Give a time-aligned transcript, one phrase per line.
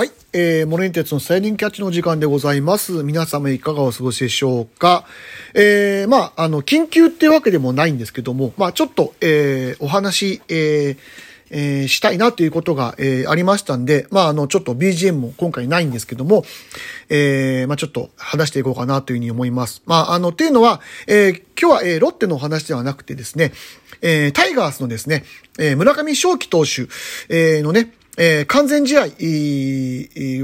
[0.00, 0.12] はい。
[0.32, 3.02] えー、モレンテツのスタイリンキャッチの時間でございます。
[3.02, 5.04] 皆様いかがお過ごしでしょうか？
[5.52, 10.96] えー、まあ、あの、緊急っていうわけでもないんですけども、まあ、ちょっと、えー、お話、えー、
[11.50, 16.44] えー、したいなということが、えー、ありましたんで、まあ、あの、ちょっと BGM も今回ないんですけども、
[17.10, 19.82] えー、まあ、ちょっと話していこうかなというふうに思います。
[19.84, 23.52] まあ、あの、っていうのは、えー、今日は、えー、ロッテのお話ではなくてですね、
[24.00, 25.24] えー、タイガースのですね、
[25.58, 26.88] えー、村上正輝投手、
[27.28, 27.92] えー、のね、
[28.22, 29.06] えー、完全試合、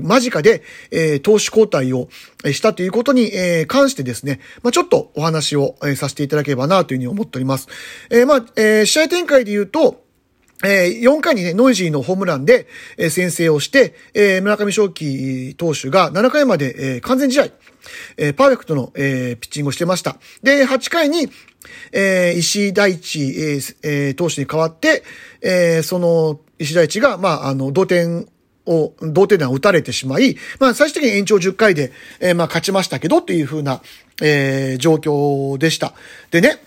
[0.03, 2.09] 間近で、え、投手交代を
[2.51, 7.69] したということに、え、関してですね、まあ、ちょっとお話を、え、させていただければなというふうに思っております。
[8.11, 10.07] え、まあ、え、試合展開で言うと、
[10.65, 12.67] えー、4回にね、ノイジーのホームランで、
[12.97, 17.49] えー、先制をして、えー、村上正輝投手が7回まで、えー、完全試合、
[18.17, 20.17] えー、パーフェクトの、えー、ピッチングをしてました。
[20.43, 21.29] で、8回に、
[21.93, 25.03] えー、石井大地、えーえー、投手に代わって、
[25.43, 28.29] えー、その、石井大地が、まあ、あの、同点
[28.67, 33.81] を、同点弾を打たれてしまい、まあ、最終的に延長10回で、えー、まあ、勝ちましたけど、っていう風な、
[34.23, 35.95] えー、状況でした。
[36.31, 36.63] でね、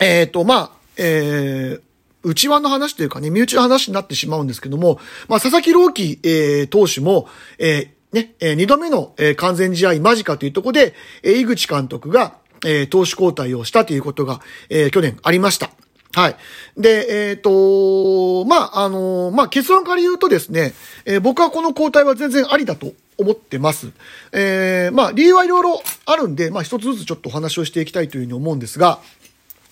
[0.00, 1.80] えっ、ー、と、まあ、えー、
[2.24, 15.70] 内輪の話というかね、身内の話になってしまうんですけども、まあ、佐々木朗希、えー、投手も、えー、ね、えー、二度目の、えー、完全試合間近というところで、えー、井口監督が、えー、投手交代をしたということが、えー、去年ありました。
[16.14, 16.36] はい。
[16.76, 20.74] で、えっ、ー、と、まあ、あのまあ、結論から言うとですね、
[21.06, 23.92] えー、僕はこの交代は全然ありだと思ってます。
[24.32, 29.00] えー、まあ、理由はいろいろあるんで、まあ、一つずつちょっとお話をしていきたいというふうに思うんですが、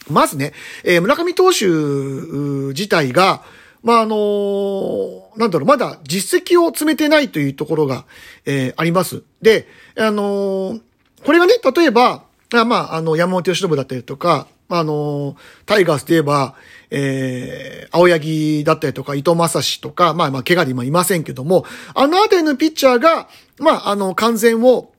[0.08, 0.52] まずね、
[0.84, 3.42] えー、村上投手自体が、
[3.82, 8.06] まあ、あのー、なんだろう、まだ実績を詰めてないというところが、
[8.47, 9.22] えー、あります。
[9.42, 10.80] で、あのー、
[11.25, 16.54] これがね、例えば、まあ、あの、山本由伸だったりとか、あの、タイガースで言えば、
[16.90, 24.92] えー、青柳だったりとか、伊藤正史とか、まあまあ、怪我で今いませんけども、あのあたりのピッチャーが、まあ、あの、完全を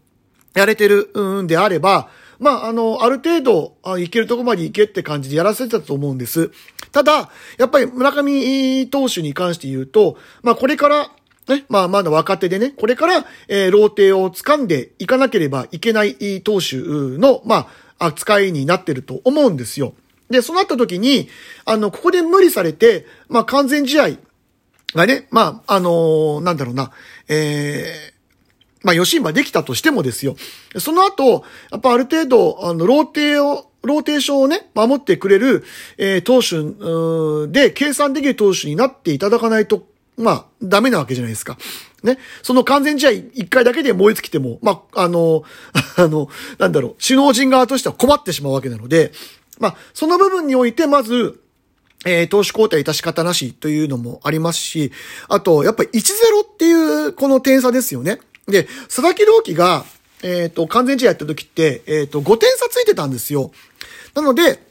[0.53, 6.51] やれてるんであれば、まあ、あの、ある程度、あいけるとこまでいけって感じでやらせてたと思うんです。
[6.91, 11.11] ただ、やっぱり村上投手に関して言うと、まあ、これから、
[11.47, 17.67] ね、まあ、まだ若手でね、これから、えー、ローテを掴んでいかなければいけない投手の、まあ、
[18.03, 19.93] 扱いになってると思うんですよ。
[20.29, 21.29] で、そうなった時に、
[21.65, 24.09] あの、ここで無理されて、まあ、完全試合
[24.95, 26.91] がね、まあ、あのー、なんだろうな、
[27.27, 28.21] えー、
[28.83, 30.35] まあ、吉馬できたとしてもですよ。
[30.79, 35.63] その後、やっぱある程度、あの、ローテーを、ローテーションをね、守ってくれる、
[35.97, 39.87] えー、投手、で、計算できる投手になっていただかないと、
[40.17, 41.57] まあ、ダメなわけじゃないですか。
[42.03, 42.17] ね。
[42.43, 45.43] その完全試合一回だけで燃え尽きても、まあ、あの、
[45.97, 49.11] あの、なんだろう、首脳陣側としては困ってしまうわけなので、
[49.59, 51.39] まあ、その部分において、まず、
[52.05, 54.91] えー、投手交代いたし方なしというのもありますし、
[55.27, 58.19] あと、やっぱり1-0っていうこの点差ですよね。
[58.47, 59.85] で、佐々木朗希が、
[60.23, 63.51] えっ、ー、と、完全試合やった時って、えっ、ー、と、5点差ついてたんですよ。
[64.15, 64.63] なので、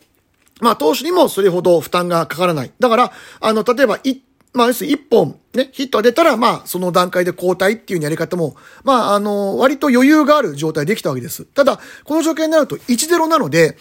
[0.60, 2.72] まあ、投手にもそれほど負担がかからない。
[2.78, 4.18] だから、あの、例えば、い、
[4.52, 11.44] まあ、要するに1本、ね、ヒットが出たら、まあ、その段階で交代っていうやり方も、まあ、あの、割と余裕がある状態できたわけです。
[11.44, 13.76] ただ、この状況になると1-0なので、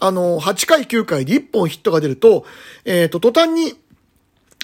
[0.00, 2.44] あの、8回、9回で1本ヒットが出ると、
[2.84, 3.74] えっ、ー、と、途端に、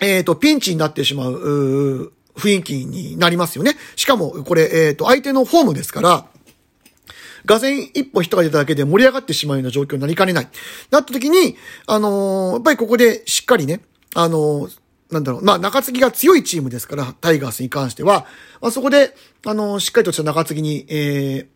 [0.00, 3.76] えっ、ー、と、ピンチになってしまう、う雰囲気になりますよね。
[3.96, 6.26] しかも、これ、えっ、ー、と、相手のフォームですから、
[7.44, 10.48] 画線一歩人が出ただけで盛り上がってしまうような状況になりかねない。
[10.90, 13.80] なった時に、あのー、やっぱりここでしっかりね、
[14.14, 14.78] あのー、
[15.12, 18.26] なんだろう、まあ、中継ぎが強いチームですから、タイガースに関しては、
[18.60, 19.14] まあ、そこで、
[19.46, 21.46] あの、しっかりとした中継ぎに、えー、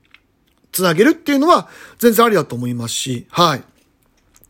[0.73, 1.69] つなげるっていうのは、
[1.99, 3.63] 全然ありだと思いますし、はい。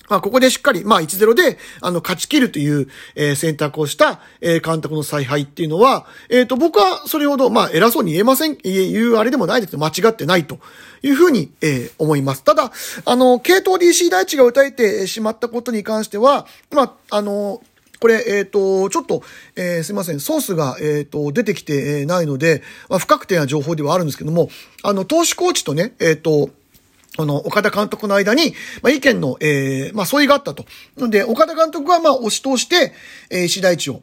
[0.09, 10.59] まあ、ここでしっかり、まあ、1-0で、あの、勝ち切るという、えー、選択をした、えー、監督の采配っていうのは、えっ、ー、と、僕はそれほど、まあ、偉そうに言えません、言うあれでもないですけど、間違ってないと
[11.03, 12.45] いうふうに、えー、思います。
[12.45, 12.73] ただ、
[13.05, 17.63] あの、系統 DC 第一が打たれてしまったことに関しては、まあ、あの、
[18.01, 19.23] これ、えっ、ー、と、ちょっと、
[19.57, 24.51] えー、すいません、ソースが、えっ、ー、と、出てきてないので、まあ、不確定な情報ではあるんですけども、
[24.83, 26.51] あの、投手コーチとね、えっ、と、
[27.19, 30.67] あの、岡田監督の間に、まあ、意見の、えー、まあ、相違があったと。
[31.05, 32.93] んで、岡田監督は、まあ、押し通して、
[33.31, 34.03] えー、石大地を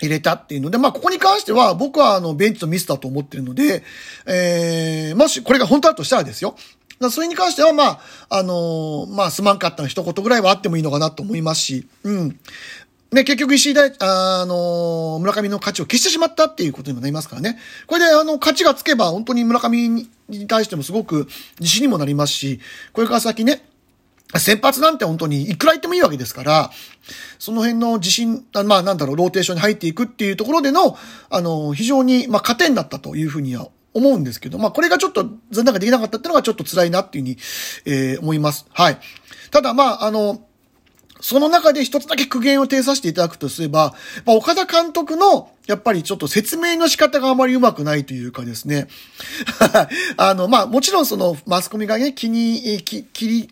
[0.00, 3.84] 入れたっていうので、まあ、ここに関しては、僕は、あの、ベンチのミスだと思ってるので、
[4.26, 6.56] えー、もし、これが本当だとしたらですよ。
[7.10, 8.00] それに関しては、まあ、
[8.30, 12.38] あのー、まあ、すまんかったの一言ぐらいはあってもいいのかなと思いますし、うん。
[13.14, 17.58] ね、結局石井大、あの、村上の価値を消してしまったっていうことにもなりますからね。
[17.86, 20.08] これで、あの、価値がつけば、本当に村上に
[20.48, 21.28] 対してもすごく
[21.60, 22.60] 自信にもなりますし、
[22.92, 23.64] これから先ね、
[24.36, 26.70] 先発なんて本当にいくら言ってもいいわけですから、
[27.38, 30.96] その辺の自信、まあなんだろう、ローテーションに入っていくっていうところでの、
[31.30, 37.36] あの、非常に、まあ、加点だったというふうには思うんですけど、まあこれがちょっと残念ができなかったっていうのがちょっと辛いなっていうふうに、
[37.86, 38.66] えー、思います。
[38.72, 38.98] はい。
[39.52, 40.44] ただまあ、あの、
[41.24, 43.94] その中で一つだけ苦言を呈させていただくとすれば、
[44.26, 48.88] まあ、岡田監督の、やっぱりちょっと説明の仕方があまりうまくないというかですね。
[50.18, 53.50] あの、まあ、もちろんそのマスコミがね、気に、き、切り、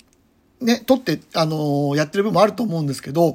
[0.61, 3.33] ね、取って、あのー、やってる部分もあると思うんですけど、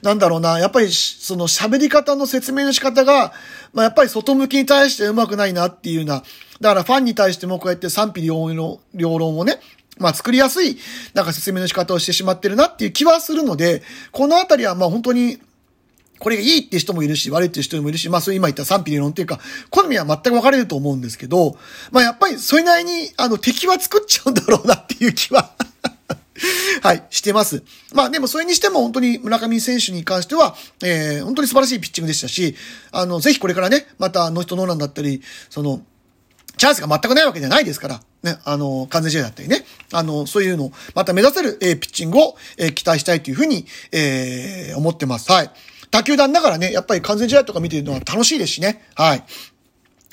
[0.00, 3.34] なんだろうな、やっぱり、その喋り方の説明の仕方が、
[3.74, 6.22] まあ、やっぱり外向きに対してうまくないなっていうような、
[6.62, 9.60] だからファンに対してもこうやって賛否両論をね、
[9.98, 10.78] まあ作りやすい、
[11.14, 13.82] なんか説明の仕方をしてしまってるなっていう気はするので、
[14.12, 15.38] このあたりはまあ本当に、
[16.18, 19.38] これがいいって人もいるし、悪いって人もいるし、まあそういう今言った賛否理論っていうか、
[19.70, 21.56] 好みは全く分かれると思うんですけど、
[21.92, 25.54] まあやっぱりそれなりに、あの、敵は作っちゃうんだろうなっていう気は
[26.82, 27.62] はい、してます。
[27.92, 32.54] まあでもそれにしても本当に村上選手に関しては、えー、本当に素晴らしいピッチングでしたし、
[32.92, 35.82] あの、ぜひこれからね、またノーヒットノーランだったり、その、
[36.56, 45.30] チャンスが全くないわけじゃないですから、ね、あの、完全試合だったりね、あの、そういうのをまた目指せる、えー、ピッチングを、えー、期待したいというふうに、えー、思ってます。
[45.30, 45.50] はい。
[45.90, 48.82] 他球団ながらね、やっぱり完全試合とか見てるのは楽しいですしね。
[48.94, 49.24] はい。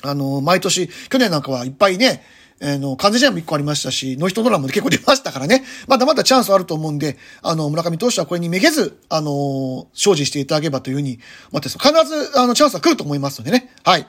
[0.02, 2.22] あの、毎年、去年なんかはいっぱいね、
[2.62, 5.64] あの、完全試合も1個ありましたし、ノーヒットノーランも結構出ましたからね。
[5.88, 11.18] まだまだチャンスあると思うんで、あの、村上投手はこれにめげず、あの、精進していただければというふうに
[11.50, 11.78] 思ってます。
[11.78, 11.92] 必
[12.32, 13.70] ず、あの、チャンスは来ると思いますのでね。
[13.84, 14.06] はい。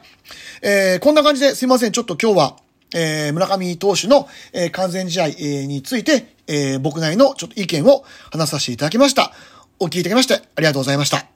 [0.61, 1.91] えー、こんな感じですいません。
[1.91, 2.57] ちょっと今日は、
[2.93, 9.31] えー、村上投手の、えー、完全試合、えー、について、えー、僕なりのちょっと意見を話させていただきました。
[9.79, 11.34] お聞きいただきましてありがとうございました。